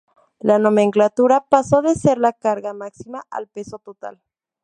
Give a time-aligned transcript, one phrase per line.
[0.39, 4.19] La nomenclatura pasó de ser la carga máxima al peso total.